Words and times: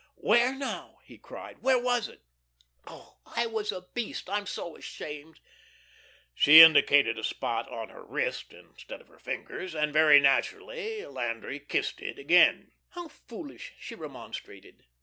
"Where 0.15 0.55
now," 0.55 0.97
he 1.03 1.19
cried, 1.19 1.59
"where 1.61 1.77
was 1.77 2.07
it? 2.07 2.23
Ah, 2.87 3.17
I 3.23 3.45
was 3.45 3.71
a 3.71 3.83
beast; 3.93 4.31
I'm 4.31 4.47
so 4.47 4.75
ashamed." 4.75 5.39
She 6.33 6.59
indicated 6.59 7.19
a 7.19 7.23
spot 7.23 7.69
on 7.69 7.89
her 7.89 8.03
wrist 8.03 8.51
instead 8.51 8.99
of 8.99 9.09
her 9.09 9.19
fingers, 9.19 9.75
and 9.75 9.93
very 9.93 10.19
naturally 10.19 11.05
Landry 11.05 11.59
kissed 11.59 12.01
it 12.01 12.17
again. 12.17 12.71
"How 12.89 13.09
foolish!" 13.09 13.73
she 13.79 13.93
remonstrated. 13.93 14.85